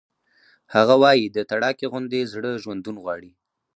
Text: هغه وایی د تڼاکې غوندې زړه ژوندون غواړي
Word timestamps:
هغه 0.73 0.95
وایی 1.01 1.25
د 1.29 1.37
تڼاکې 1.49 1.85
غوندې 1.91 2.21
زړه 2.33 2.51
ژوندون 2.63 2.95
غواړي 3.03 3.31